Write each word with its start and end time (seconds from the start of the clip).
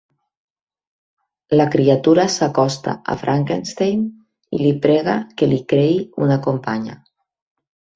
La 1.59 1.67
criatura 1.75 2.25
s'acosta 2.37 2.97
a 3.15 3.19
Frankenstein 3.27 4.03
i 4.09 4.65
li 4.67 4.75
prega 4.89 5.21
que 5.39 5.55
li 5.55 5.65
creï 5.75 6.05
una 6.29 6.45
companya. 6.51 7.03